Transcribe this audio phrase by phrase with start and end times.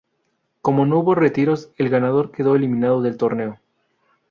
[0.63, 3.59] Como no hubo retiros el ganador quedó eliminado del torneo.